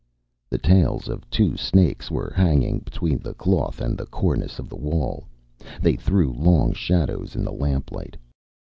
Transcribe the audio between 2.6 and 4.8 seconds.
between the cloth and the cornice of the